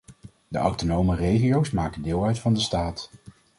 De 0.47 0.57
autonome 0.57 1.15
regio's 1.15 1.71
maken 1.71 2.01
deel 2.01 2.25
uit 2.25 2.39
van 2.39 2.53
de 2.53 2.59
staat. 2.59 3.09